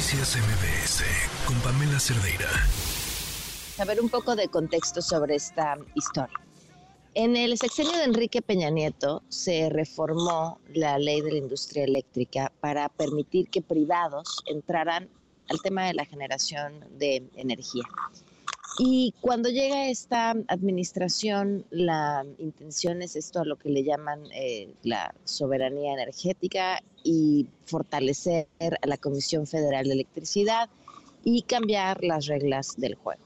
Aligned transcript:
Noticias 0.00 0.34
MBS 0.34 1.04
con 1.46 1.60
Pamela 1.60 2.00
Cerdeira. 2.00 2.48
A 3.78 3.84
ver 3.84 4.00
un 4.00 4.08
poco 4.08 4.34
de 4.34 4.48
contexto 4.48 5.02
sobre 5.02 5.34
esta 5.34 5.76
historia. 5.94 6.40
En 7.12 7.36
el 7.36 7.58
sexenio 7.58 7.92
de 7.98 8.04
Enrique 8.04 8.40
Peña 8.40 8.70
Nieto 8.70 9.22
se 9.28 9.68
reformó 9.68 10.58
la 10.72 10.98
ley 10.98 11.20
de 11.20 11.32
la 11.32 11.38
industria 11.38 11.84
eléctrica 11.84 12.50
para 12.60 12.88
permitir 12.88 13.50
que 13.50 13.60
privados 13.60 14.42
entraran 14.46 15.10
al 15.50 15.60
tema 15.60 15.84
de 15.84 15.92
la 15.92 16.06
generación 16.06 16.82
de 16.98 17.22
energía. 17.34 17.84
Y 18.82 19.12
cuando 19.20 19.50
llega 19.50 19.90
esta 19.90 20.30
administración, 20.48 21.66
la 21.68 22.24
intención 22.38 23.02
es 23.02 23.14
esto 23.14 23.40
a 23.40 23.44
lo 23.44 23.56
que 23.56 23.68
le 23.68 23.84
llaman 23.84 24.22
eh, 24.32 24.72
la 24.84 25.14
soberanía 25.24 25.92
energética 25.92 26.82
y 27.04 27.46
fortalecer 27.66 28.48
a 28.58 28.86
la 28.86 28.96
Comisión 28.96 29.46
Federal 29.46 29.84
de 29.84 29.92
Electricidad 29.92 30.70
y 31.22 31.42
cambiar 31.42 32.02
las 32.02 32.24
reglas 32.24 32.72
del 32.78 32.94
juego. 32.94 33.20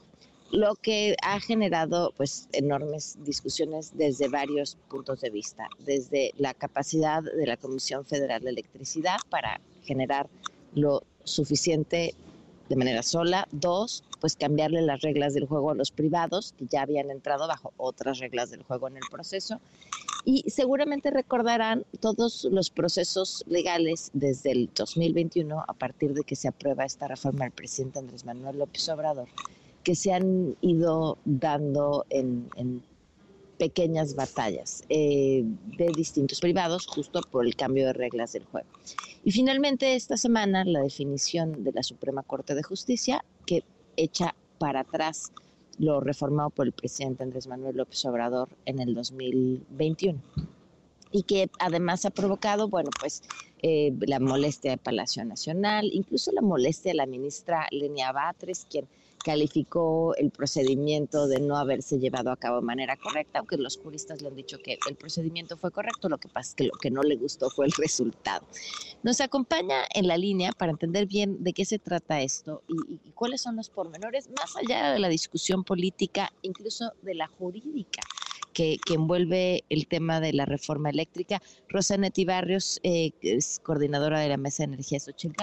Lo 0.51 0.75
que 0.75 1.15
ha 1.23 1.39
generado 1.39 2.13
pues 2.17 2.49
enormes 2.51 3.17
discusiones 3.23 3.93
desde 3.95 4.27
varios 4.27 4.75
puntos 4.89 5.21
de 5.21 5.29
vista, 5.29 5.69
desde 5.79 6.33
la 6.37 6.53
capacidad 6.53 7.23
de 7.23 7.47
la 7.47 7.55
Comisión 7.55 8.05
Federal 8.05 8.43
de 8.43 8.49
Electricidad 8.49 9.19
para 9.29 9.61
generar 9.85 10.27
lo 10.73 11.03
suficiente 11.23 12.13
de 12.69 12.75
manera 12.75 13.03
sola. 13.03 13.47
Dos, 13.51 14.03
pues 14.19 14.35
cambiarle 14.35 14.81
las 14.81 15.01
reglas 15.01 15.33
del 15.33 15.45
juego 15.45 15.71
a 15.71 15.75
los 15.75 15.91
privados 15.91 16.53
que 16.57 16.65
ya 16.67 16.81
habían 16.81 17.11
entrado 17.11 17.47
bajo 17.47 17.73
otras 17.77 18.19
reglas 18.19 18.51
del 18.51 18.63
juego 18.63 18.87
en 18.87 18.97
el 18.97 19.03
proceso. 19.11 19.59
Y 20.23 20.43
seguramente 20.49 21.11
recordarán 21.11 21.85
todos 21.99 22.45
los 22.45 22.71
procesos 22.71 23.43
legales 23.47 24.09
desde 24.13 24.51
el 24.51 24.69
2021, 24.73 25.63
a 25.67 25.73
partir 25.73 26.13
de 26.13 26.23
que 26.23 26.35
se 26.35 26.47
aprueba 26.47 26.83
esta 26.83 27.07
reforma 27.07 27.45
del 27.45 27.51
presidente 27.51 27.99
Andrés 27.99 28.25
Manuel 28.25 28.57
López 28.57 28.89
Obrador, 28.89 29.27
que 29.83 29.93
se 29.93 30.13
han 30.13 30.55
ido 30.61 31.19
dando 31.25 32.07
en, 32.09 32.49
en 32.55 32.81
pequeñas 33.57 34.15
batallas 34.15 34.83
eh, 34.89 35.43
de 35.77 35.91
distintos 35.95 36.39
privados 36.39 36.87
justo 36.87 37.21
por 37.31 37.45
el 37.45 37.55
cambio 37.55 37.85
de 37.87 37.93
reglas 37.93 38.33
del 38.33 38.45
juego. 38.45 38.67
Y 39.23 39.31
finalmente 39.31 39.95
esta 39.95 40.17
semana 40.17 40.63
la 40.65 40.81
definición 40.81 41.63
de 41.63 41.71
la 41.71 41.83
Suprema 41.83 42.23
Corte 42.23 42.55
de 42.55 42.63
Justicia 42.63 43.23
que 43.45 43.63
echa 43.97 44.35
para 44.57 44.81
atrás 44.81 45.31
lo 45.77 45.99
reformado 45.99 46.49
por 46.49 46.67
el 46.67 46.71
presidente 46.71 47.23
Andrés 47.23 47.47
Manuel 47.47 47.77
López 47.77 48.05
Obrador 48.05 48.49
en 48.65 48.79
el 48.79 48.93
2021 48.93 50.19
y 51.11 51.23
que 51.23 51.49
además 51.59 52.05
ha 52.05 52.09
provocado, 52.09 52.67
bueno, 52.67 52.89
pues 52.99 53.23
eh, 53.61 53.93
la 54.01 54.19
molestia 54.19 54.71
de 54.71 54.77
Palacio 54.77 55.23
Nacional, 55.23 55.89
incluso 55.93 56.31
la 56.33 56.41
molestia 56.41 56.91
de 56.91 56.97
la 56.97 57.05
ministra 57.05 57.67
Lenia 57.71 58.11
Batres, 58.11 58.67
quien 58.69 58.85
calificó 59.25 60.13
el 60.17 60.29
procedimiento 60.29 61.27
de 61.27 61.39
no 61.39 61.57
haberse 61.57 61.97
llevado 61.97 62.29
a 62.29 62.37
cabo 62.37 62.59
de 62.59 62.65
manera 62.67 62.95
correcta, 62.95 63.39
aunque 63.39 63.57
los 63.57 63.75
juristas 63.75 64.21
le 64.21 64.27
han 64.27 64.35
dicho 64.35 64.59
que 64.59 64.77
el 64.87 64.95
procedimiento 64.95 65.57
fue 65.57 65.71
correcto, 65.71 66.09
lo 66.09 66.19
que 66.19 66.29
pasa 66.29 66.49
es 66.49 66.55
que 66.55 66.63
lo 66.65 66.73
que 66.73 66.91
no 66.91 67.01
le 67.01 67.15
gustó 67.15 67.49
fue 67.49 67.65
el 67.65 67.71
resultado. 67.77 68.45
Nos 69.01 69.21
acompaña 69.21 69.77
en 69.95 70.07
la 70.07 70.15
línea 70.15 70.51
para 70.51 70.71
entender 70.71 71.07
bien 71.07 71.43
de 71.43 71.53
qué 71.53 71.65
se 71.65 71.79
trata 71.79 72.21
esto 72.21 72.61
y, 72.67 72.97
cuáles 73.15 73.41
son 73.41 73.55
los 73.55 73.71
pormenores, 73.71 74.29
más 74.29 74.55
allá 74.57 74.91
de 74.91 74.99
la 74.99 75.09
discusión 75.09 75.63
política, 75.63 76.31
incluso 76.43 76.93
de 77.01 77.15
la 77.15 77.25
jurídica 77.25 78.01
que, 78.53 78.77
envuelve 78.93 79.63
el 79.69 79.87
tema 79.87 80.19
de 80.19 80.33
la 80.33 80.45
reforma 80.45 80.91
eléctrica. 80.91 81.41
Rosanetti 81.67 82.25
Barrios 82.25 82.79
eh, 82.83 83.11
es 83.21 83.59
coordinadora 83.63 84.19
de 84.19 84.29
la 84.29 84.37
Mesa 84.37 84.63
de 84.63 84.73
Energía 84.73 84.99
Xochitl 84.99 85.35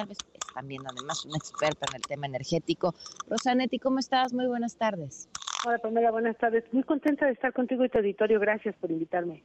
también 0.54 0.82
además 0.86 1.24
una 1.24 1.36
experta 1.36 1.86
en 1.90 1.96
el 1.96 2.02
tema 2.02 2.26
energético. 2.26 2.94
Rosanetti, 3.28 3.78
¿cómo 3.78 3.98
estás? 3.98 4.32
Muy 4.32 4.46
buenas 4.46 4.76
tardes. 4.76 5.28
Hola 5.66 5.78
Pamela, 5.78 6.10
buenas 6.10 6.36
tardes. 6.38 6.64
Muy 6.72 6.82
contenta 6.82 7.26
de 7.26 7.32
estar 7.32 7.52
contigo 7.52 7.84
y 7.84 7.88
tu 7.88 7.98
auditorio. 7.98 8.40
Gracias 8.40 8.74
por 8.76 8.90
invitarme. 8.90 9.42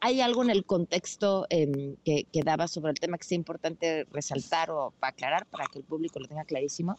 ¿Hay 0.00 0.20
algo 0.20 0.44
en 0.44 0.50
el 0.50 0.64
contexto 0.64 1.46
em, 1.50 1.96
que, 2.04 2.24
daba 2.44 2.68
sobre 2.68 2.90
el 2.90 3.00
tema 3.00 3.18
que 3.18 3.24
sea 3.24 3.36
importante 3.36 4.06
resaltar 4.12 4.70
o 4.70 4.94
aclarar 5.00 5.46
para 5.46 5.66
que 5.66 5.80
el 5.80 5.84
público 5.84 6.20
lo 6.20 6.28
tenga 6.28 6.44
clarísimo? 6.44 6.98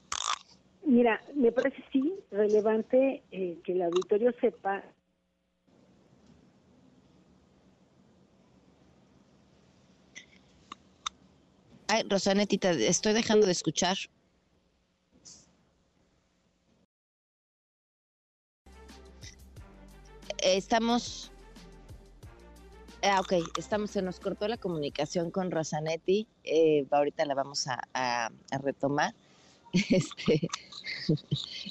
Mira, 0.85 1.21
me 1.33 1.51
parece 1.53 1.81
sí 1.93 2.13
relevante 2.29 3.23
eh, 3.31 3.57
que 3.63 3.71
el 3.71 3.83
auditorio 3.83 4.33
sepa 4.41 4.83
Ay, 11.87 12.07
estoy 12.87 13.13
dejando 13.13 13.45
de 13.45 13.51
escuchar. 13.51 13.97
Estamos. 20.37 21.31
Ah, 23.01 23.19
ok, 23.19 23.33
estamos, 23.57 23.91
se 23.91 24.01
nos 24.01 24.19
cortó 24.19 24.47
la 24.47 24.57
comunicación 24.57 25.29
con 25.29 25.51
Rosanetti. 25.51 26.27
Eh, 26.43 26.85
ahorita 26.89 27.25
la 27.25 27.35
vamos 27.35 27.67
a, 27.67 28.31
retomar. 28.61 29.13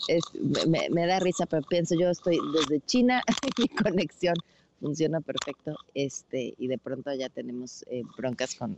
Este, 0.09 0.67
me, 0.67 0.89
me, 0.91 1.07
da 1.07 1.21
risa, 1.21 1.47
pero 1.47 1.63
pienso, 1.63 1.95
yo 1.95 2.11
estoy 2.11 2.39
desde 2.53 2.81
China, 2.85 3.23
mi 3.59 3.69
conexión 3.69 4.35
funciona 4.83 5.21
perfecto 5.21 5.77
este 5.95 6.55
y 6.59 6.67
de 6.67 6.77
pronto 6.77 7.15
ya 7.15 7.29
tenemos 7.29 7.85
eh, 7.89 8.03
broncas 8.17 8.57
con, 8.57 8.77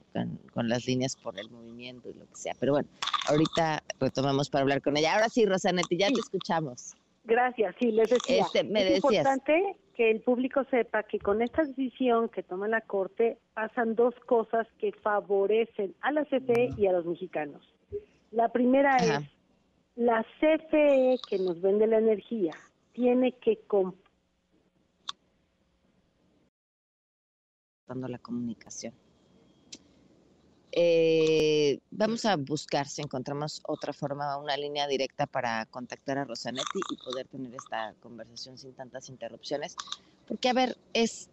con, 0.52 0.68
las 0.68 0.86
líneas 0.86 1.16
por 1.16 1.38
el 1.40 1.50
movimiento 1.50 2.10
y 2.10 2.14
lo 2.14 2.26
que 2.26 2.36
sea. 2.36 2.52
Pero 2.60 2.72
bueno, 2.72 2.88
ahorita 3.28 3.82
retomamos 3.98 4.50
para 4.50 4.62
hablar 4.62 4.82
con 4.82 4.96
ella. 4.96 5.14
Ahora 5.14 5.30
sí, 5.30 5.46
Rosanetti, 5.46 5.96
ya 5.96 6.08
te 6.08 6.20
escuchamos. 6.20 6.94
Gracias, 7.24 7.74
sí, 7.80 7.90
les 7.90 8.10
decía. 8.10 8.42
Este, 8.42 8.64
me 8.64 8.86
es 8.86 8.96
importante 8.96 9.76
que 9.96 10.10
el 10.10 10.20
público 10.20 10.64
sepa 10.70 11.04
que 11.04 11.18
con 11.18 11.40
esta 11.40 11.64
decisión 11.64 12.28
que 12.28 12.42
toma 12.42 12.68
la 12.68 12.82
Corte 12.82 13.38
pasan 13.54 13.94
dos 13.94 14.14
cosas 14.26 14.66
que 14.78 14.92
favorecen 14.92 15.94
a 16.02 16.12
la 16.12 16.24
CFE 16.26 16.74
y 16.76 16.86
a 16.86 16.92
los 16.92 17.06
mexicanos. 17.06 17.62
La 18.30 18.50
primera 18.50 18.96
es, 18.96 19.20
la 19.96 20.22
CFE 20.38 21.16
que 21.28 21.38
nos 21.38 21.62
vende 21.62 21.86
la 21.86 21.98
energía 21.98 22.52
tiene 22.92 23.32
que 23.32 23.58
comprar 23.66 24.03
la 27.88 28.18
comunicación. 28.18 28.94
Eh, 30.76 31.78
vamos 31.92 32.24
a 32.24 32.36
buscar 32.36 32.88
si 32.88 33.00
encontramos 33.00 33.60
otra 33.68 33.92
forma, 33.92 34.36
una 34.38 34.56
línea 34.56 34.88
directa 34.88 35.26
para 35.26 35.66
contactar 35.66 36.18
a 36.18 36.24
Rosanetti 36.24 36.80
y 36.90 36.96
poder 36.96 37.28
tener 37.28 37.54
esta 37.54 37.94
conversación 38.00 38.58
sin 38.58 38.72
tantas 38.72 39.08
interrupciones. 39.08 39.76
Porque, 40.26 40.48
a 40.48 40.52
ver, 40.52 40.76
es 40.92 41.28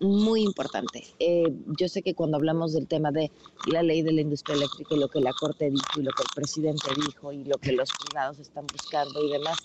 muy 0.00 0.42
importante. 0.42 1.04
Eh, 1.18 1.54
yo 1.78 1.88
sé 1.88 2.02
que 2.02 2.14
cuando 2.14 2.36
hablamos 2.36 2.74
del 2.74 2.86
tema 2.86 3.10
de 3.10 3.30
la 3.66 3.82
ley 3.82 4.02
de 4.02 4.12
la 4.12 4.20
industria 4.20 4.56
eléctrica 4.56 4.94
y 4.94 4.98
lo 4.98 5.08
que 5.08 5.20
la 5.20 5.32
Corte 5.32 5.70
dijo 5.70 6.00
y 6.00 6.02
lo 6.02 6.10
que 6.12 6.22
el 6.22 6.34
presidente 6.34 6.88
dijo 7.06 7.32
y 7.32 7.44
lo 7.44 7.56
que 7.56 7.72
los 7.72 7.88
privados 8.04 8.38
están 8.38 8.66
buscando 8.66 9.24
y 9.24 9.32
demás, 9.32 9.56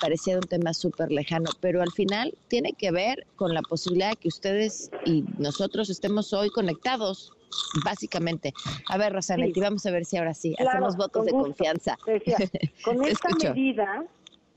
parecía 0.00 0.36
un 0.36 0.42
tema 0.42 0.72
súper 0.72 1.10
lejano, 1.10 1.50
pero 1.60 1.82
al 1.82 1.90
final 1.92 2.34
tiene 2.48 2.72
que 2.72 2.90
ver 2.90 3.26
con 3.36 3.54
la 3.54 3.62
posibilidad 3.62 4.10
de 4.10 4.16
que 4.16 4.28
ustedes 4.28 4.90
y 5.04 5.24
nosotros 5.38 5.90
estemos 5.90 6.32
hoy 6.32 6.50
conectados, 6.50 7.32
básicamente. 7.84 8.52
A 8.88 8.98
ver, 8.98 9.12
Rosanetti, 9.12 9.60
vamos 9.60 9.84
a 9.86 9.90
ver 9.90 10.04
si 10.04 10.16
ahora 10.16 10.34
sí 10.34 10.54
hacemos 10.58 10.96
votos 10.96 11.26
de 11.26 11.32
confianza. 11.32 11.96
con 12.84 13.02
esta 13.04 13.28
medida, 13.42 14.04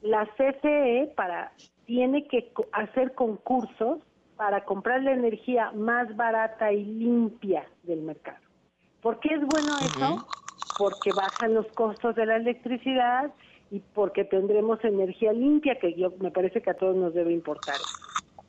la 0.01 0.25
CFE 0.37 1.11
para, 1.15 1.51
tiene 1.85 2.27
que 2.27 2.51
hacer 2.71 3.13
concursos 3.13 3.99
para 4.37 4.65
comprar 4.65 5.01
la 5.03 5.13
energía 5.13 5.71
más 5.71 6.13
barata 6.15 6.71
y 6.71 6.83
limpia 6.83 7.65
del 7.83 8.01
mercado. 8.01 8.37
¿Por 9.01 9.19
qué 9.19 9.35
es 9.35 9.41
bueno 9.41 9.77
eso? 9.79 10.27
Porque 10.77 11.11
bajan 11.15 11.53
los 11.53 11.67
costos 11.67 12.15
de 12.15 12.25
la 12.25 12.35
electricidad 12.35 13.31
y 13.71 13.79
porque 13.93 14.23
tendremos 14.25 14.83
energía 14.83 15.33
limpia, 15.33 15.79
que 15.79 15.93
yo 15.93 16.13
me 16.19 16.31
parece 16.31 16.61
que 16.61 16.69
a 16.69 16.75
todos 16.75 16.95
nos 16.95 17.13
debe 17.13 17.33
importar. 17.33 17.75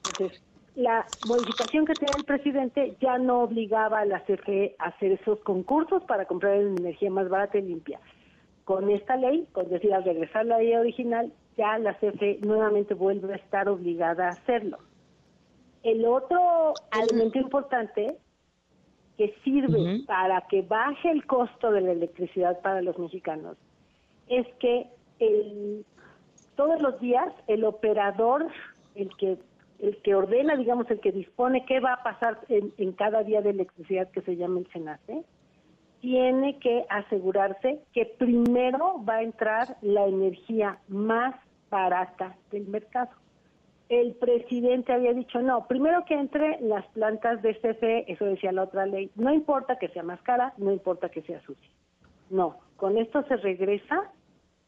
Entonces, 0.04 0.40
la 0.74 1.06
modificación 1.22 1.86
que 1.86 1.94
tiene 1.94 2.16
el 2.18 2.24
presidente 2.24 2.96
ya 3.00 3.18
no 3.18 3.42
obligaba 3.42 4.00
a 4.00 4.04
la 4.04 4.20
CFE 4.24 4.76
a 4.78 4.88
hacer 4.88 5.12
esos 5.12 5.40
concursos 5.40 6.02
para 6.04 6.26
comprar 6.26 6.56
energía 6.56 7.10
más 7.10 7.28
barata 7.28 7.58
y 7.58 7.62
limpia. 7.62 7.98
Con 8.64 8.90
esta 8.90 9.16
ley, 9.16 9.46
con 9.52 9.68
decir, 9.68 9.94
al 9.94 10.04
regresar 10.04 10.44
la 10.44 10.58
ley 10.58 10.74
original, 10.74 11.32
ya 11.56 11.78
la 11.78 11.94
CFE 11.94 12.40
nuevamente 12.42 12.94
vuelve 12.94 13.32
a 13.32 13.36
estar 13.36 13.69
obligada 13.69 14.28
a 14.28 14.32
hacerlo. 14.32 14.78
El 15.82 16.04
otro 16.04 16.74
elemento 16.92 17.38
importante 17.38 18.19
que 19.16 19.34
sirve 19.44 20.02
para 20.06 20.42
que 20.42 20.60
baje 20.60 21.10
el 21.10 21.24
costo 21.26 21.70
de 21.70 21.80
la 21.80 21.92
electricidad 21.92 22.60
para 22.60 22.82
los 22.82 22.98
mexicanos 22.98 23.56
es 24.28 24.46
que 24.58 24.88
el, 25.18 25.84
todos 26.54 26.80
los 26.80 27.00
días 27.00 27.32
el 27.46 27.64
operador, 27.64 28.46
el 28.94 29.14
que 29.16 29.38
el 29.78 29.96
que 30.02 30.14
ordena, 30.14 30.56
digamos, 30.56 30.90
el 30.90 31.00
que 31.00 31.12
dispone 31.12 31.64
qué 31.66 31.80
va 31.80 31.94
a 31.94 32.02
pasar 32.02 32.40
en, 32.48 32.92
cada 32.92 33.22
día 33.22 33.42
de 33.42 33.50
electricidad 33.50 34.10
que 34.10 34.22
se 34.22 34.36
llama 34.36 34.60
el 34.60 34.72
SENACE, 34.72 35.24
tiene 36.00 36.58
que 36.58 36.84
asegurarse 36.88 37.80
que 37.92 38.06
primero 38.06 39.04
va 39.04 39.16
a 39.16 39.22
entrar 39.22 39.76
la 39.82 40.06
energía 40.06 40.78
más 40.88 41.34
barata 41.70 42.36
del 42.50 42.66
mercado. 42.69 43.10
El 43.88 44.14
presidente 44.14 44.92
había 44.92 45.12
dicho, 45.12 45.40
no, 45.40 45.66
primero 45.66 46.04
que 46.04 46.14
entre 46.14 46.60
las 46.60 46.86
plantas 46.88 47.40
de 47.42 47.54
CFE, 47.54 48.10
eso 48.12 48.24
decía 48.24 48.52
la 48.52 48.64
otra 48.64 48.86
ley, 48.86 49.10
no 49.14 49.32
importa 49.32 49.78
que 49.78 49.88
sea 49.88 50.02
más 50.02 50.20
cara, 50.22 50.54
no 50.56 50.72
importa 50.72 51.08
que 51.08 51.22
sea 51.22 51.40
sucia. 51.42 51.70
No, 52.30 52.58
con 52.76 52.98
esto 52.98 53.22
se 53.24 53.36
regresa 53.36 54.10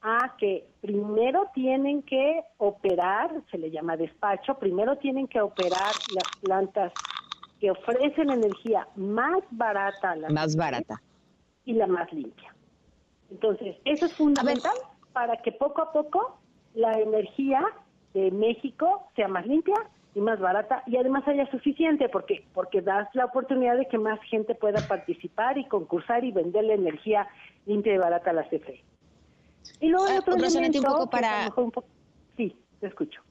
a 0.00 0.36
que 0.38 0.64
primero 0.80 1.50
tienen 1.54 2.02
que 2.02 2.40
operar, 2.58 3.30
se 3.50 3.58
le 3.58 3.70
llama 3.70 3.96
despacho, 3.96 4.54
primero 4.58 4.96
tienen 4.96 5.26
que 5.26 5.40
operar 5.40 5.92
las 6.14 6.40
plantas 6.40 6.92
que 7.60 7.70
ofrecen 7.70 8.30
energía 8.30 8.86
más 8.96 9.42
barata. 9.50 10.14
La 10.16 10.28
más 10.28 10.56
barata. 10.56 11.02
Y 11.64 11.72
la 11.72 11.86
más 11.86 12.12
limpia. 12.12 12.54
Entonces, 13.30 13.76
eso 13.84 14.06
es 14.06 14.14
fundamental 14.14 14.74
para 15.12 15.36
que 15.38 15.52
poco 15.52 15.82
a 15.82 15.92
poco 15.92 16.38
la 16.74 16.92
energía 16.98 17.62
de 18.14 18.30
México 18.30 19.08
sea 19.16 19.28
más 19.28 19.46
limpia 19.46 19.74
y 20.14 20.20
más 20.20 20.40
barata 20.40 20.82
y 20.86 20.96
además 20.96 21.26
haya 21.28 21.50
suficiente 21.50 22.08
porque 22.08 22.44
porque 22.54 22.80
das 22.80 23.08
la 23.14 23.26
oportunidad 23.26 23.76
de 23.76 23.86
que 23.86 23.98
más 23.98 24.18
gente 24.22 24.54
pueda 24.54 24.80
participar 24.88 25.58
y 25.58 25.66
concursar 25.66 26.24
y 26.24 26.32
vender 26.32 26.64
la 26.64 26.74
energía 26.74 27.28
limpia 27.66 27.94
y 27.94 27.98
barata 27.98 28.30
a 28.30 28.34
la 28.34 28.44
CFE. 28.44 28.82
Y 29.80 29.88
luego 29.88 30.06
ah, 30.08 30.18
otro 30.18 30.34
elemento 30.34 30.78
un 30.78 30.84
poco 30.84 31.10
para 31.10 31.52
sí, 32.36 32.56
te 32.80 32.86
escucho. 32.86 33.22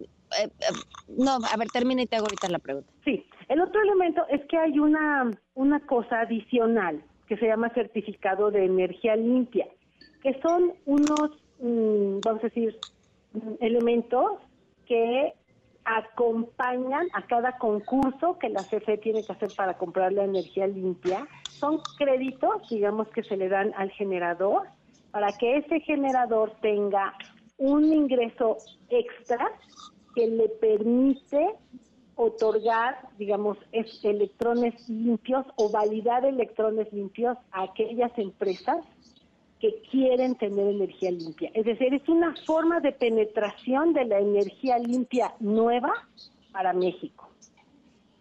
Eh, 0.00 0.06
eh, 0.44 0.66
no, 1.08 1.32
a 1.32 1.56
ver, 1.56 1.68
termina 1.68 2.02
y 2.02 2.06
te 2.06 2.16
hago 2.16 2.26
ahorita 2.26 2.48
la 2.48 2.58
pregunta. 2.58 2.90
Sí, 3.04 3.24
el 3.48 3.60
otro 3.60 3.80
elemento 3.80 4.26
es 4.28 4.44
que 4.46 4.58
hay 4.58 4.78
una, 4.78 5.30
una 5.54 5.80
cosa 5.86 6.20
adicional 6.20 7.02
que 7.28 7.36
se 7.36 7.46
llama 7.46 7.70
certificado 7.70 8.50
de 8.50 8.64
energía 8.64 9.16
limpia, 9.16 9.66
que 10.22 10.38
son 10.40 10.74
unos, 10.84 11.30
mm, 11.60 12.20
vamos 12.24 12.42
a 12.42 12.48
decir, 12.48 12.78
mm, 13.32 13.54
elementos 13.60 14.40
que 14.86 15.32
acompañan 15.84 17.06
a 17.12 17.26
cada 17.26 17.58
concurso 17.58 18.38
que 18.40 18.48
la 18.48 18.62
CFE 18.64 18.98
tiene 18.98 19.22
que 19.22 19.32
hacer 19.32 19.50
para 19.56 19.78
comprar 19.78 20.12
la 20.12 20.24
energía 20.24 20.66
limpia. 20.66 21.26
Son 21.48 21.80
créditos, 21.96 22.68
digamos, 22.68 23.08
que 23.08 23.22
se 23.22 23.36
le 23.36 23.48
dan 23.48 23.72
al 23.76 23.90
generador 23.92 24.62
para 25.16 25.32
que 25.32 25.56
ese 25.56 25.80
generador 25.80 26.52
tenga 26.60 27.14
un 27.56 27.90
ingreso 27.90 28.58
extra 28.90 29.50
que 30.14 30.26
le 30.26 30.46
permite 30.50 31.54
otorgar, 32.16 32.98
digamos, 33.16 33.56
electrones 33.72 34.74
limpios 34.90 35.46
o 35.56 35.70
validar 35.70 36.26
electrones 36.26 36.92
limpios 36.92 37.38
a 37.50 37.62
aquellas 37.62 38.12
empresas 38.18 38.84
que 39.58 39.80
quieren 39.90 40.34
tener 40.34 40.66
energía 40.66 41.12
limpia. 41.12 41.50
Es 41.54 41.64
decir, 41.64 41.94
es 41.94 42.06
una 42.10 42.34
forma 42.44 42.80
de 42.80 42.92
penetración 42.92 43.94
de 43.94 44.04
la 44.04 44.18
energía 44.18 44.78
limpia 44.78 45.32
nueva 45.40 45.94
para 46.52 46.74
México. 46.74 47.25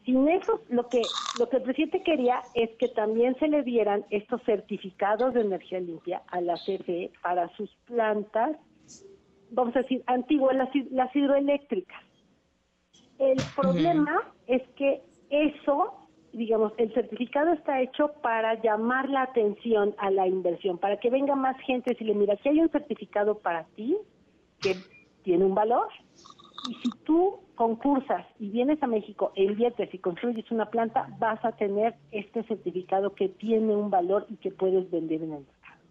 Sin 0.05 0.27
eso, 0.29 0.61
lo 0.69 0.87
que, 0.89 1.01
lo 1.39 1.49
que 1.49 1.57
el 1.57 1.63
presidente 1.63 2.03
quería 2.03 2.43
es 2.53 2.69
que 2.77 2.87
también 2.89 3.35
se 3.39 3.47
le 3.47 3.63
dieran 3.63 4.05
estos 4.11 4.41
certificados 4.43 5.33
de 5.33 5.41
energía 5.41 5.79
limpia 5.79 6.21
a 6.27 6.41
la 6.41 6.55
CFE 6.59 7.11
para 7.23 7.49
sus 7.55 7.69
plantas, 7.85 8.57
vamos 9.51 9.75
a 9.75 9.81
decir, 9.81 10.03
antiguas, 10.05 10.55
las 10.91 11.15
hidroeléctricas 11.15 12.05
el 13.19 13.43
problema 13.55 14.23
es 14.47 14.61
que 14.75 15.01
eso, 15.29 15.93
digamos, 16.33 16.73
el 16.77 16.93
certificado 16.93 17.53
está 17.53 17.81
hecho 17.81 18.11
para 18.21 18.61
llamar 18.61 19.09
la 19.09 19.23
atención 19.23 19.95
a 19.97 20.11
la 20.11 20.27
inversión, 20.27 20.77
para 20.77 20.97
que 20.97 21.09
venga 21.09 21.35
más 21.35 21.57
gente 21.61 21.91
y 21.91 21.93
decirle, 21.93 22.13
mira, 22.13 22.33
aquí 22.33 22.49
hay 22.49 22.59
un 22.59 22.69
certificado 22.69 23.37
para 23.39 23.63
ti 23.75 23.97
que 24.61 24.75
tiene 25.23 25.45
un 25.45 25.55
valor. 25.55 25.87
Y 26.69 26.73
si 26.75 26.89
tú 27.05 27.39
concursas 27.55 28.25
y 28.39 28.49
vienes 28.49 28.81
a 28.83 28.87
México 28.87 29.31
e 29.35 29.43
inviertes 29.43 29.93
y 29.93 29.97
construyes 29.97 30.49
una 30.51 30.69
planta, 30.69 31.07
vas 31.19 31.43
a 31.43 31.53
tener 31.53 31.95
este 32.11 32.43
certificado 32.43 33.13
que 33.15 33.29
tiene 33.29 33.75
un 33.75 33.89
valor 33.89 34.25
y 34.29 34.35
que 34.37 34.51
puedes 34.51 34.89
vender 34.91 35.23
en 35.23 35.33
el 35.33 35.39
mercado. 35.39 35.81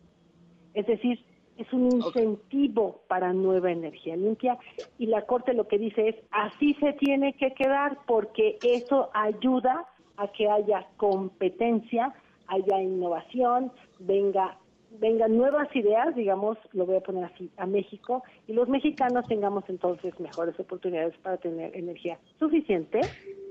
Es 0.74 0.86
decir, 0.86 1.24
es 1.56 1.72
un 1.72 1.84
incentivo 1.84 3.02
para 3.08 3.32
nueva 3.32 3.70
energía 3.70 4.16
limpia 4.16 4.58
y 4.98 5.06
la 5.06 5.22
Corte 5.22 5.54
lo 5.54 5.68
que 5.68 5.78
dice 5.78 6.08
es 6.08 6.16
así 6.30 6.74
se 6.74 6.92
tiene 6.94 7.34
que 7.34 7.54
quedar 7.54 7.98
porque 8.06 8.58
eso 8.62 9.10
ayuda 9.14 9.86
a 10.16 10.28
que 10.28 10.50
haya 10.50 10.86
competencia, 10.96 12.12
haya 12.48 12.80
innovación, 12.80 13.72
venga 14.00 14.58
vengan 14.98 15.36
nuevas 15.36 15.68
ideas, 15.74 16.14
digamos, 16.14 16.58
lo 16.72 16.86
voy 16.86 16.96
a 16.96 17.00
poner 17.00 17.24
así, 17.24 17.50
a 17.56 17.66
México, 17.66 18.22
y 18.46 18.52
los 18.52 18.68
mexicanos 18.68 19.26
tengamos 19.28 19.64
entonces 19.68 20.18
mejores 20.20 20.58
oportunidades 20.58 21.16
para 21.18 21.36
tener 21.36 21.76
energía 21.76 22.18
suficiente, 22.38 23.00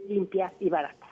limpia 0.07 0.53
y 0.59 0.69
barata. 0.69 1.07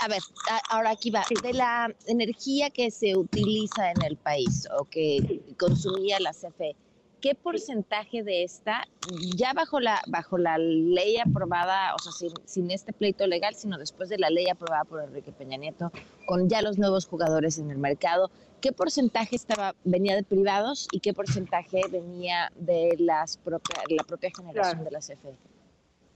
A 0.00 0.08
ver, 0.08 0.20
ahora 0.68 0.90
aquí 0.90 1.10
va. 1.10 1.22
De 1.42 1.54
la 1.54 1.88
energía 2.06 2.68
que 2.68 2.90
se 2.90 3.16
utiliza 3.16 3.90
en 3.90 4.04
el 4.04 4.16
país 4.16 4.68
o 4.78 4.84
que 4.84 5.40
consumía 5.58 6.20
la 6.20 6.32
CFE, 6.32 6.76
¿qué 7.24 7.34
porcentaje 7.34 8.22
de 8.22 8.42
esta, 8.42 8.84
ya 9.34 9.54
bajo 9.54 9.80
la, 9.80 10.02
bajo 10.08 10.36
la 10.36 10.58
ley 10.58 11.16
aprobada, 11.16 11.94
o 11.94 11.98
sea, 11.98 12.12
sin, 12.12 12.30
sin, 12.44 12.70
este 12.70 12.92
pleito 12.92 13.26
legal, 13.26 13.54
sino 13.54 13.78
después 13.78 14.10
de 14.10 14.18
la 14.18 14.28
ley 14.28 14.50
aprobada 14.50 14.84
por 14.84 15.02
Enrique 15.02 15.32
Peña 15.32 15.56
Nieto, 15.56 15.90
con 16.26 16.50
ya 16.50 16.60
los 16.60 16.76
nuevos 16.76 17.06
jugadores 17.06 17.58
en 17.58 17.70
el 17.70 17.78
mercado, 17.78 18.30
¿qué 18.60 18.72
porcentaje 18.72 19.36
estaba, 19.36 19.74
venía 19.84 20.16
de 20.16 20.22
privados 20.22 20.86
y 20.92 21.00
qué 21.00 21.14
porcentaje 21.14 21.80
venía 21.90 22.52
de 22.56 22.94
las 22.98 23.40
la 23.46 24.04
propia 24.04 24.30
generación 24.36 24.84
de 24.84 24.90
la 24.90 24.98
CFE? 24.98 25.34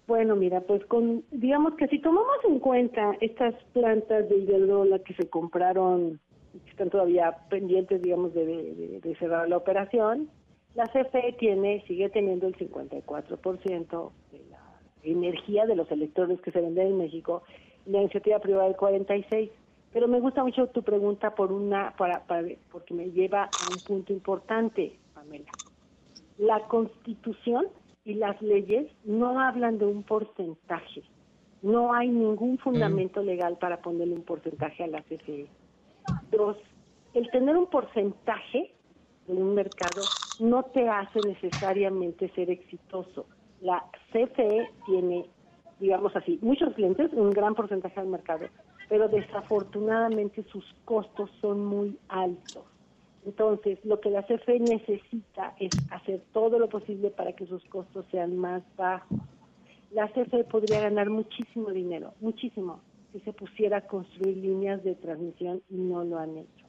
Bueno, 0.06 0.36
mira, 0.36 0.60
pues 0.60 0.84
con, 0.84 1.24
digamos 1.30 1.72
que 1.76 1.88
si 1.88 2.02
tomamos 2.02 2.36
en 2.46 2.60
cuenta 2.60 3.12
estas 3.22 3.54
plantas 3.72 4.28
de 4.28 4.36
Iberdrola 4.40 4.98
que 4.98 5.14
se 5.14 5.26
compraron, 5.26 6.20
que 6.52 6.70
están 6.70 6.90
todavía 6.90 7.32
pendientes, 7.48 8.02
digamos, 8.02 8.34
de, 8.34 9.16
cerrar 9.18 9.48
la 9.48 9.56
operación, 9.56 10.28
la 10.74 10.86
CFE 10.86 11.34
tiene, 11.38 11.84
sigue 11.86 12.08
teniendo 12.08 12.46
el 12.46 12.56
54% 12.56 14.10
de 14.32 14.44
la 14.50 14.60
energía 15.02 15.66
de 15.66 15.76
los 15.76 15.90
electrones 15.90 16.40
que 16.40 16.52
se 16.52 16.60
venden 16.60 16.88
en 16.88 16.98
México, 16.98 17.42
la 17.86 18.00
iniciativa 18.00 18.38
privada 18.38 18.68
el 18.68 18.76
46%. 18.76 19.50
Pero 19.90 20.06
me 20.06 20.20
gusta 20.20 20.44
mucho 20.44 20.66
tu 20.66 20.82
pregunta 20.82 21.34
por 21.34 21.50
una, 21.50 21.94
para, 21.96 22.26
para, 22.26 22.46
porque 22.70 22.92
me 22.92 23.10
lleva 23.10 23.44
a 23.44 23.70
un 23.70 23.78
punto 23.78 24.12
importante, 24.12 24.98
Pamela. 25.14 25.50
La 26.36 26.60
Constitución 26.68 27.68
y 28.04 28.14
las 28.14 28.40
leyes 28.42 28.86
no 29.04 29.40
hablan 29.40 29.78
de 29.78 29.86
un 29.86 30.02
porcentaje. 30.02 31.02
No 31.62 31.94
hay 31.94 32.08
ningún 32.08 32.58
fundamento 32.58 33.22
legal 33.22 33.56
para 33.58 33.80
ponerle 33.80 34.14
un 34.14 34.22
porcentaje 34.22 34.84
a 34.84 34.88
la 34.88 35.02
CFE. 35.02 35.48
Dos, 36.30 36.58
el 37.14 37.30
tener 37.30 37.56
un 37.56 37.66
porcentaje 37.66 38.72
en 39.26 39.42
un 39.42 39.54
mercado 39.54 40.02
no 40.40 40.62
te 40.64 40.88
hace 40.88 41.20
necesariamente 41.22 42.28
ser 42.34 42.50
exitoso. 42.50 43.26
La 43.60 43.84
CFE 44.12 44.68
tiene, 44.86 45.26
digamos 45.80 46.14
así, 46.14 46.38
muchos 46.42 46.74
clientes, 46.74 47.12
un 47.12 47.30
gran 47.30 47.54
porcentaje 47.54 48.00
del 48.00 48.10
mercado, 48.10 48.46
pero 48.88 49.08
desafortunadamente 49.08 50.44
sus 50.44 50.64
costos 50.84 51.30
son 51.40 51.64
muy 51.64 51.98
altos. 52.08 52.64
Entonces, 53.26 53.78
lo 53.84 54.00
que 54.00 54.10
la 54.10 54.22
CFE 54.22 54.60
necesita 54.60 55.54
es 55.58 55.72
hacer 55.90 56.22
todo 56.32 56.58
lo 56.58 56.68
posible 56.68 57.10
para 57.10 57.32
que 57.32 57.46
sus 57.46 57.64
costos 57.66 58.06
sean 58.10 58.36
más 58.36 58.62
bajos. 58.76 59.18
La 59.90 60.08
CFE 60.08 60.44
podría 60.44 60.80
ganar 60.80 61.10
muchísimo 61.10 61.70
dinero, 61.70 62.14
muchísimo, 62.20 62.80
si 63.12 63.20
se 63.20 63.32
pusiera 63.32 63.78
a 63.78 63.86
construir 63.86 64.36
líneas 64.36 64.84
de 64.84 64.94
transmisión 64.94 65.62
y 65.68 65.76
no 65.76 66.04
lo 66.04 66.18
han 66.18 66.38
hecho. 66.38 66.67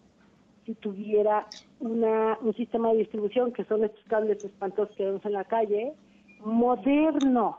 Si 0.70 0.76
tuviera 0.76 1.48
una, 1.80 2.38
un 2.42 2.54
sistema 2.54 2.92
de 2.92 3.00
distribución, 3.00 3.52
que 3.54 3.66
son 3.66 3.84
estos 3.84 4.04
cables 4.06 4.38
espantosos 4.44 4.96
que 4.96 5.06
vemos 5.06 5.26
en 5.26 5.34
la 5.34 5.44
calle, 5.46 5.94
moderno, 6.46 7.58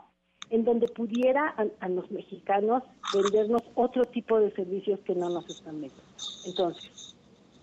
en 0.49 0.63
donde 0.63 0.87
pudiera 0.87 1.53
a, 1.57 1.65
a, 1.81 1.89
los 1.89 2.09
mexicanos 2.09 2.83
vendernos 3.11 3.63
otro 3.75 4.05
tipo 4.05 4.39
de 4.39 4.49
servicios 4.51 4.97
que 5.01 5.13
no 5.13 5.27
nos 5.27 5.49
están 5.49 5.81
vendiendo. 5.81 6.01
Entonces, 6.45 6.89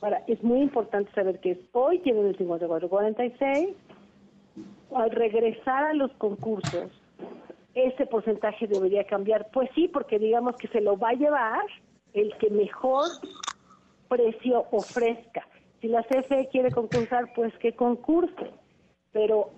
Ahora, 0.02 0.23
es 0.26 0.43
muy 0.43 0.61
importante 0.61 1.11
saber 1.12 1.40
que 1.40 1.59
hoy 1.73 1.99
tienen 2.00 2.26
el 2.26 2.37
5446. 2.37 3.71
Al 4.95 5.11
regresar 5.11 5.85
a 5.87 5.95
los 5.95 6.12
concursos, 6.19 6.90
ese 7.73 8.05
porcentaje 8.05 8.67
debería 8.67 9.05
cambiar. 9.05 9.49
Pues 9.50 9.71
sí, 9.75 9.88
porque 9.88 10.19
digamos 10.19 10.57
que 10.57 10.69
se 10.69 10.83
lo 10.83 10.99
va 10.99 11.11
a 11.11 11.14
llevar 11.14 11.64
el 12.12 12.37
que 12.37 12.50
mejor 12.50 13.07
precio 14.09 14.67
ofrezca. 14.71 15.47
Si 15.81 15.88
la 15.88 16.03
CFE 16.03 16.49
quiere 16.50 16.71
concursar, 16.71 17.33
pues 17.35 17.57
que 17.59 17.75
concurse. 17.75 18.50
Pero 19.12 19.50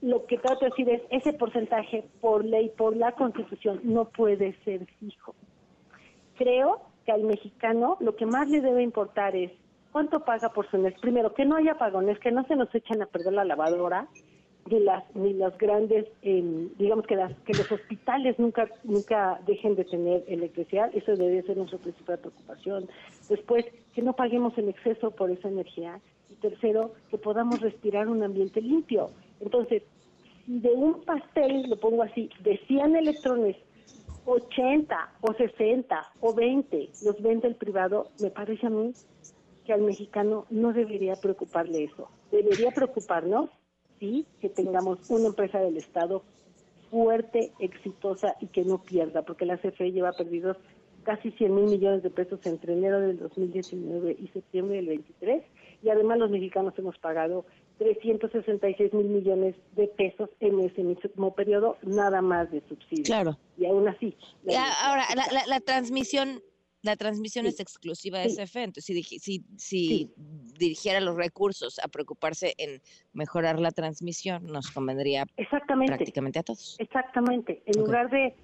lo 0.00 0.26
que 0.26 0.38
trato 0.38 0.64
de 0.64 0.70
decir 0.70 0.88
es, 0.90 1.02
ese 1.10 1.32
porcentaje 1.32 2.04
por 2.20 2.44
ley, 2.44 2.70
por 2.76 2.96
la 2.96 3.12
Constitución, 3.12 3.80
no 3.84 4.06
puede 4.06 4.54
ser 4.64 4.86
fijo. 4.98 5.34
Creo 6.36 6.82
que 7.04 7.12
al 7.12 7.24
mexicano 7.24 7.96
lo 8.00 8.16
que 8.16 8.26
más 8.26 8.48
le 8.48 8.60
debe 8.60 8.82
importar 8.82 9.34
es 9.36 9.52
cuánto 9.92 10.24
paga 10.24 10.50
por 10.50 10.68
su 10.70 10.76
energía. 10.76 11.00
Primero, 11.00 11.34
que 11.34 11.44
no 11.44 11.56
haya 11.56 11.72
apagones, 11.72 12.18
que 12.18 12.32
no 12.32 12.44
se 12.44 12.56
nos 12.56 12.74
echen 12.74 13.02
a 13.02 13.06
perder 13.06 13.32
la 13.32 13.44
lavadora, 13.44 14.08
ni 14.70 14.80
las 14.80 15.04
ni 15.14 15.34
los 15.34 15.56
grandes 15.58 16.06
em, 16.22 16.68
digamos 16.78 17.06
que 17.06 17.16
las 17.16 17.32
que 17.40 17.52
los 17.52 17.70
hospitales 17.70 18.38
nunca 18.38 18.68
nunca 18.84 19.40
dejen 19.46 19.74
de 19.74 19.84
tener 19.84 20.24
electricidad. 20.28 20.90
Eso 20.94 21.16
debe 21.16 21.42
ser 21.42 21.56
nuestra 21.56 21.78
principal 21.78 22.18
preocupación. 22.18 22.88
Después 23.28 23.66
que 23.94 24.02
no 24.02 24.12
paguemos 24.14 24.56
en 24.58 24.68
exceso 24.68 25.10
por 25.10 25.30
esa 25.30 25.48
energía. 25.48 26.00
Y 26.30 26.34
tercero 26.36 26.92
que 27.10 27.18
podamos 27.18 27.60
respirar 27.60 28.08
un 28.08 28.22
ambiente 28.22 28.60
limpio. 28.60 29.10
Entonces 29.40 29.82
si 30.46 30.58
de 30.58 30.70
un 30.70 31.02
pastel 31.02 31.68
lo 31.68 31.76
pongo 31.76 32.02
así 32.02 32.30
de 32.42 32.58
100 32.66 32.96
electrones 32.96 33.56
80 34.24 35.12
o 35.20 35.32
60 35.34 36.12
o 36.20 36.34
20 36.34 36.90
los 37.04 37.20
vende 37.22 37.48
el 37.48 37.56
privado 37.56 38.08
me 38.20 38.30
parece 38.30 38.66
a 38.66 38.70
mí 38.70 38.92
que 39.64 39.72
al 39.72 39.82
mexicano 39.82 40.46
no 40.50 40.72
debería 40.72 41.14
preocuparle 41.14 41.84
eso. 41.84 42.08
Debería 42.30 42.70
preocuparnos 42.70 43.50
que 44.40 44.48
tengamos 44.48 44.98
una 45.10 45.28
empresa 45.28 45.60
del 45.60 45.76
Estado 45.76 46.24
fuerte, 46.90 47.52
exitosa 47.60 48.34
y 48.40 48.48
que 48.48 48.64
no 48.64 48.82
pierda, 48.82 49.22
porque 49.22 49.46
la 49.46 49.58
CFE 49.58 49.92
lleva 49.92 50.12
perdidos 50.12 50.56
casi 51.04 51.30
100 51.32 51.54
mil 51.54 51.64
millones 51.66 52.02
de 52.02 52.10
pesos 52.10 52.40
entre 52.44 52.74
enero 52.74 53.00
del 53.00 53.18
2019 53.18 54.16
y 54.18 54.28
septiembre 54.28 54.76
del 54.76 54.86
23, 54.86 55.42
y 55.82 55.88
además 55.88 56.18
los 56.18 56.30
mexicanos 56.30 56.74
hemos 56.78 56.98
pagado 56.98 57.44
366 57.78 58.92
mil 58.92 59.06
millones 59.06 59.54
de 59.74 59.88
pesos 59.88 60.30
en 60.40 60.60
ese 60.60 60.82
mismo 60.82 61.34
periodo, 61.34 61.76
nada 61.82 62.22
más 62.22 62.50
de 62.50 62.60
subsidios. 62.68 63.06
Claro. 63.06 63.38
Y 63.56 63.66
aún 63.66 63.88
así. 63.88 64.16
ahora, 64.84 65.04
la 65.46 65.60
transmisión 65.60 66.42
la 66.82 66.96
transmisión 66.96 67.46
es 67.46 67.60
exclusiva 67.60 68.18
de 68.18 68.28
CFE, 68.28 68.64
entonces 68.64 68.84
si, 68.84 69.18
si, 69.18 69.44
si 69.56 70.10
dirigiera 70.58 71.00
los 71.00 71.16
recursos 71.16 71.78
a 71.78 71.88
preocuparse 71.88 72.54
en 72.58 72.80
mejorar 73.12 73.60
la 73.60 73.70
transmisión, 73.70 74.46
nos 74.46 74.70
convendría 74.70 75.26
Exactamente. 75.36 75.94
prácticamente 75.94 76.38
a 76.38 76.42
todos. 76.42 76.76
Exactamente. 76.78 77.62
En 77.66 77.80
lugar 77.80 78.10
de 78.10 78.34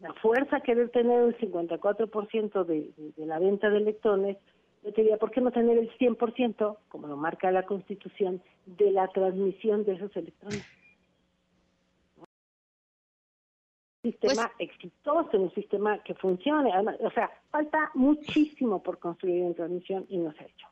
la 0.00 0.14
fuerza 0.14 0.60
querer 0.60 0.90
tener 0.90 1.20
el 1.22 1.38
54% 1.38 2.64
de, 2.64 2.90
de, 2.96 3.12
de 3.16 3.26
la 3.26 3.38
venta 3.38 3.68
de 3.68 3.78
electrones, 3.78 4.36
yo 4.82 4.92
te 4.92 5.02
diría, 5.02 5.18
¿por 5.18 5.30
qué 5.30 5.40
no 5.40 5.50
tener 5.50 5.76
el 5.76 5.90
100%, 5.98 6.76
como 6.88 7.06
lo 7.06 7.16
marca 7.16 7.50
la 7.50 7.64
Constitución, 7.64 8.42
de 8.64 8.92
la 8.92 9.08
transmisión 9.08 9.84
de 9.84 9.94
esos 9.94 10.16
electrones? 10.16 10.64
Sistema 14.02 14.50
pues 14.56 14.70
exitoso, 14.70 15.38
un 15.38 15.52
sistema 15.54 16.02
que 16.02 16.14
funcione. 16.14 16.70
o 17.00 17.10
sea, 17.10 17.30
falta 17.50 17.90
muchísimo 17.94 18.82
por 18.82 18.98
construir 18.98 19.42
en 19.42 19.54
transmisión 19.54 20.06
y 20.08 20.18
no 20.18 20.32
se 20.32 20.44
ha 20.44 20.46
hecho. 20.46 20.66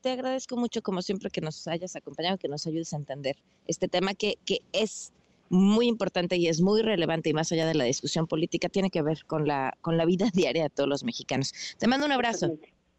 Te 0.00 0.10
agradezco 0.10 0.56
mucho, 0.56 0.82
como 0.82 1.00
siempre, 1.00 1.30
que 1.30 1.40
nos 1.40 1.68
hayas 1.68 1.94
acompañado, 1.94 2.38
que 2.38 2.48
nos 2.48 2.66
ayudes 2.66 2.92
a 2.92 2.96
entender 2.96 3.36
este 3.68 3.86
tema 3.86 4.14
que, 4.14 4.34
que 4.44 4.58
es 4.72 5.12
muy 5.48 5.86
importante 5.86 6.36
y 6.36 6.48
es 6.48 6.60
muy 6.60 6.82
relevante 6.82 7.30
y 7.30 7.34
más 7.34 7.52
allá 7.52 7.66
de 7.66 7.74
la 7.74 7.84
discusión 7.84 8.26
política, 8.26 8.68
tiene 8.68 8.90
que 8.90 9.02
ver 9.02 9.24
con 9.26 9.46
la, 9.46 9.76
con 9.80 9.96
la 9.96 10.04
vida 10.04 10.26
diaria 10.34 10.64
de 10.64 10.70
todos 10.70 10.88
los 10.88 11.04
mexicanos. 11.04 11.52
Te 11.78 11.86
mando 11.86 12.06
un 12.06 12.12
abrazo. 12.12 12.58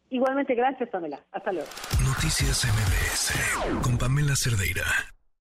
Igualmente, 0.09 0.55
gracias, 0.55 0.89
Pamela. 0.89 1.21
Hasta 1.31 1.51
luego. 1.51 1.67
Noticias 2.05 2.65
MBS 2.65 3.81
con 3.83 3.97
Pamela 3.97 4.35
Cerdeira. 4.37 4.85